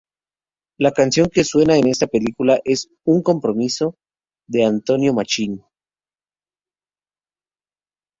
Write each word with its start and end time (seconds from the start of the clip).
La 0.79 0.93
canción 0.93 1.29
que 1.29 1.43
suena 1.43 1.77
en 1.77 1.85
esta 1.87 2.07
película 2.07 2.59
es 2.65 2.89
"Un 3.05 3.21
compromiso", 3.21 3.93
de 4.47 4.65
Antonio 4.65 5.13
Machín. 5.13 5.63